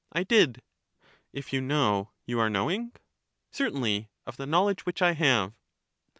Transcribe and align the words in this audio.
I 0.11 0.23
did. 0.23 0.63
If 1.31 1.53
you 1.53 1.61
know, 1.61 2.09
you 2.25 2.39
are 2.39 2.49
knowing. 2.49 2.91
Certainly, 3.51 4.09
of 4.25 4.35
the 4.37 4.47
knowledge 4.47 4.83
which 4.83 4.99
I 5.03 5.11
have. 5.11 5.53